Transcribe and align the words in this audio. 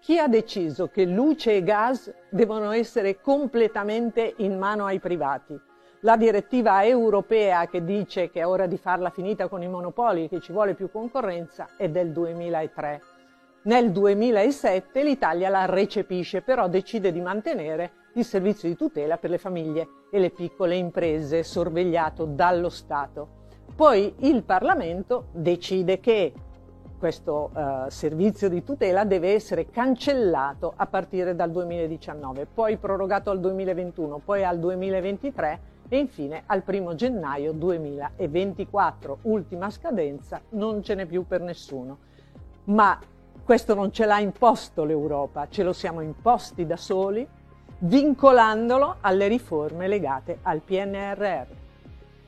Chi 0.00 0.18
ha 0.18 0.28
deciso 0.28 0.88
che 0.88 1.04
luce 1.04 1.56
e 1.56 1.62
gas 1.62 2.10
devono 2.30 2.70
essere 2.70 3.20
completamente 3.20 4.32
in 4.38 4.56
mano 4.56 4.86
ai 4.86 4.98
privati? 4.98 5.60
La 6.00 6.16
direttiva 6.16 6.82
europea 6.86 7.66
che 7.66 7.84
dice 7.84 8.30
che 8.30 8.40
è 8.40 8.46
ora 8.46 8.66
di 8.66 8.78
farla 8.78 9.10
finita 9.10 9.48
con 9.48 9.62
i 9.62 9.68
monopoli, 9.68 10.30
che 10.30 10.40
ci 10.40 10.52
vuole 10.52 10.72
più 10.72 10.90
concorrenza, 10.90 11.68
è 11.76 11.90
del 11.90 12.12
2003. 12.12 13.02
Nel 13.64 13.92
2007 13.92 15.04
l'Italia 15.04 15.50
la 15.50 15.66
recepisce, 15.66 16.40
però 16.40 16.66
decide 16.66 17.12
di 17.12 17.20
mantenere 17.20 17.92
il 18.14 18.24
servizio 18.24 18.70
di 18.70 18.76
tutela 18.76 19.18
per 19.18 19.28
le 19.28 19.38
famiglie 19.38 19.86
e 20.10 20.18
le 20.18 20.30
piccole 20.30 20.76
imprese 20.76 21.42
sorvegliato 21.42 22.24
dallo 22.24 22.70
Stato. 22.70 23.38
Poi 23.76 24.14
il 24.20 24.44
Parlamento 24.44 25.26
decide 25.32 26.00
che 26.00 26.32
questo 27.00 27.50
uh, 27.54 27.88
servizio 27.88 28.50
di 28.50 28.62
tutela 28.62 29.04
deve 29.04 29.32
essere 29.32 29.70
cancellato 29.70 30.74
a 30.76 30.86
partire 30.86 31.34
dal 31.34 31.50
2019, 31.50 32.46
poi 32.52 32.76
prorogato 32.76 33.30
al 33.30 33.40
2021, 33.40 34.20
poi 34.22 34.44
al 34.44 34.58
2023 34.58 35.60
e 35.88 35.98
infine 35.98 36.42
al 36.44 36.62
1 36.64 36.94
gennaio 36.94 37.52
2024, 37.52 39.20
ultima 39.22 39.70
scadenza, 39.70 40.42
non 40.50 40.82
ce 40.82 40.94
n'è 40.94 41.06
più 41.06 41.26
per 41.26 41.40
nessuno. 41.40 41.96
Ma 42.64 42.98
questo 43.42 43.74
non 43.74 43.90
ce 43.90 44.04
l'ha 44.04 44.18
imposto 44.20 44.84
l'Europa, 44.84 45.48
ce 45.48 45.62
lo 45.62 45.72
siamo 45.72 46.02
imposti 46.02 46.66
da 46.66 46.76
soli, 46.76 47.26
vincolandolo 47.78 48.96
alle 49.00 49.26
riforme 49.26 49.88
legate 49.88 50.40
al 50.42 50.60
PNRR. 50.60 51.46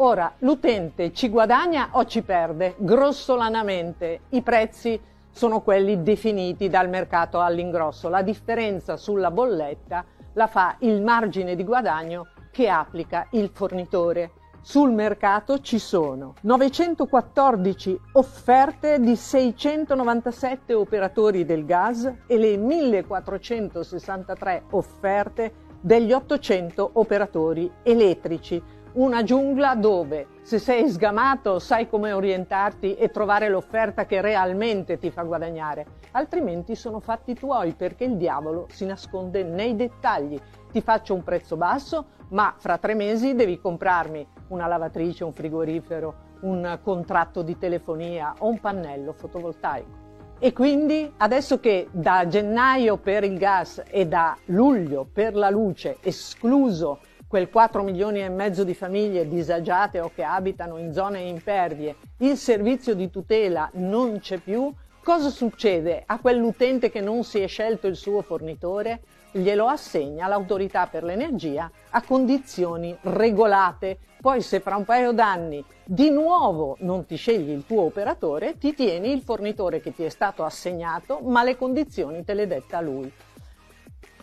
Ora, 0.00 0.32
l'utente 0.38 1.12
ci 1.12 1.28
guadagna 1.28 1.88
o 1.92 2.04
ci 2.04 2.22
perde? 2.22 2.76
Grossolanamente. 2.78 4.20
I 4.28 4.42
prezzi 4.42 5.00
sono 5.28 5.60
quelli 5.60 6.04
definiti 6.04 6.68
dal 6.68 6.88
mercato 6.88 7.40
all'ingrosso. 7.40 8.08
La 8.08 8.22
differenza 8.22 8.96
sulla 8.96 9.32
bolletta 9.32 10.04
la 10.34 10.46
fa 10.46 10.76
il 10.80 11.02
margine 11.02 11.56
di 11.56 11.64
guadagno 11.64 12.28
che 12.52 12.68
applica 12.68 13.26
il 13.32 13.50
fornitore. 13.52 14.30
Sul 14.60 14.92
mercato 14.92 15.60
ci 15.62 15.80
sono 15.80 16.34
914 16.42 18.00
offerte 18.12 19.00
di 19.00 19.16
697 19.16 20.74
operatori 20.74 21.44
del 21.44 21.64
gas 21.64 22.08
e 22.28 22.38
le 22.38 22.56
1463 22.56 24.62
offerte 24.70 25.66
degli 25.80 26.12
800 26.12 26.90
operatori 26.94 27.68
elettrici 27.82 28.62
una 28.98 29.22
giungla 29.22 29.76
dove 29.76 30.26
se 30.42 30.58
sei 30.58 30.88
sgamato 30.88 31.60
sai 31.60 31.88
come 31.88 32.10
orientarti 32.10 32.96
e 32.96 33.10
trovare 33.10 33.48
l'offerta 33.48 34.06
che 34.06 34.20
realmente 34.20 34.98
ti 34.98 35.12
fa 35.12 35.22
guadagnare, 35.22 35.86
altrimenti 36.12 36.74
sono 36.74 36.98
fatti 36.98 37.34
tuoi 37.34 37.74
perché 37.74 38.04
il 38.04 38.16
diavolo 38.16 38.66
si 38.70 38.84
nasconde 38.86 39.44
nei 39.44 39.76
dettagli. 39.76 40.36
Ti 40.72 40.80
faccio 40.80 41.14
un 41.14 41.22
prezzo 41.22 41.56
basso, 41.56 42.06
ma 42.30 42.54
fra 42.58 42.76
tre 42.78 42.94
mesi 42.94 43.36
devi 43.36 43.60
comprarmi 43.60 44.26
una 44.48 44.66
lavatrice, 44.66 45.22
un 45.22 45.32
frigorifero, 45.32 46.14
un 46.40 46.80
contratto 46.82 47.42
di 47.42 47.56
telefonia 47.56 48.34
o 48.38 48.48
un 48.48 48.58
pannello 48.58 49.12
fotovoltaico. 49.12 50.06
E 50.40 50.52
quindi 50.52 51.12
adesso 51.18 51.60
che 51.60 51.86
da 51.92 52.26
gennaio 52.26 52.96
per 52.96 53.22
il 53.22 53.38
gas 53.38 53.80
e 53.88 54.06
da 54.06 54.36
luglio 54.46 55.06
per 55.12 55.36
la 55.36 55.50
luce 55.50 55.98
escluso 56.00 56.98
quel 57.28 57.50
4 57.50 57.82
milioni 57.82 58.22
e 58.22 58.30
mezzo 58.30 58.64
di 58.64 58.72
famiglie 58.72 59.28
disagiate 59.28 60.00
o 60.00 60.10
che 60.14 60.22
abitano 60.22 60.78
in 60.78 60.94
zone 60.94 61.20
impervie, 61.20 61.96
il 62.18 62.38
servizio 62.38 62.94
di 62.94 63.10
tutela 63.10 63.68
non 63.74 64.18
c'è 64.18 64.38
più, 64.38 64.72
cosa 65.04 65.28
succede 65.28 66.02
a 66.06 66.18
quell'utente 66.18 66.90
che 66.90 67.02
non 67.02 67.24
si 67.24 67.40
è 67.40 67.46
scelto 67.46 67.86
il 67.86 67.96
suo 67.96 68.22
fornitore? 68.22 69.00
Glielo 69.30 69.66
assegna 69.66 70.26
l'autorità 70.26 70.86
per 70.86 71.04
l'energia 71.04 71.70
a 71.90 72.02
condizioni 72.02 72.96
regolate. 73.02 73.98
Poi 74.20 74.40
se 74.40 74.60
fra 74.60 74.76
un 74.76 74.84
paio 74.84 75.12
d'anni 75.12 75.62
di 75.84 76.08
nuovo 76.10 76.76
non 76.80 77.04
ti 77.04 77.16
scegli 77.16 77.50
il 77.50 77.66
tuo 77.66 77.82
operatore, 77.82 78.56
ti 78.56 78.72
tieni 78.72 79.12
il 79.12 79.20
fornitore 79.20 79.80
che 79.80 79.92
ti 79.92 80.02
è 80.02 80.08
stato 80.08 80.44
assegnato, 80.44 81.20
ma 81.22 81.44
le 81.44 81.56
condizioni 81.56 82.24
te 82.24 82.32
le 82.32 82.46
detta 82.46 82.80
lui. 82.80 83.12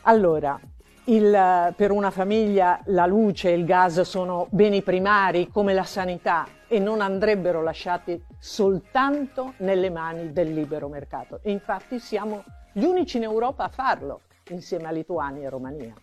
Allora, 0.01 0.59
il, 1.05 1.73
per 1.75 1.91
una 1.91 2.11
famiglia 2.11 2.79
la 2.85 3.05
luce 3.05 3.49
e 3.49 3.53
il 3.53 3.65
gas 3.65 4.01
sono 4.01 4.47
beni 4.49 4.81
primari 4.81 5.49
come 5.49 5.73
la 5.73 5.83
sanità 5.83 6.47
e 6.67 6.79
non 6.79 7.01
andrebbero 7.01 7.61
lasciati 7.61 8.23
soltanto 8.39 9.53
nelle 9.57 9.89
mani 9.89 10.31
del 10.31 10.53
libero 10.53 10.87
mercato. 10.87 11.39
E 11.43 11.51
infatti 11.51 11.99
siamo 11.99 12.43
gli 12.71 12.83
unici 12.83 13.17
in 13.17 13.23
Europa 13.23 13.65
a 13.65 13.69
farlo, 13.69 14.21
insieme 14.49 14.87
a 14.87 14.91
Lituania 14.91 15.47
e 15.47 15.49
Romania. 15.49 15.93